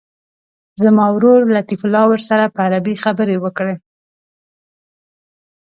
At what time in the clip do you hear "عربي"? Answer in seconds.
2.67-2.95